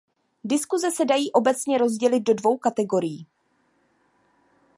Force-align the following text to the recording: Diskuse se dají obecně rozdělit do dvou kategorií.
Diskuse 0.43 0.91
se 0.91 1.05
dají 1.05 1.31
obecně 1.31 1.77
rozdělit 1.77 2.19
do 2.19 2.33
dvou 2.33 2.57
kategorií. 2.57 3.27